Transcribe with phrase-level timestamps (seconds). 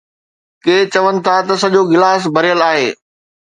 [0.63, 2.89] ڪي چون ٿا ته سڄو گلاس ڀريل آهي.